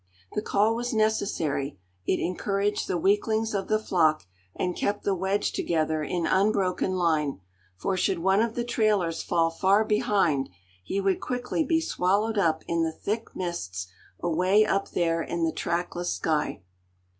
[0.33, 5.51] The call was necessary; it encouraged the weaklings of the flock, and kept the wedge
[5.51, 7.39] together in unbroken line,
[7.75, 10.49] for should one of the trailers fall far behind,
[10.83, 13.85] he would quickly be swallowed up in the thick mists
[14.19, 16.63] away up there in the trackless sky.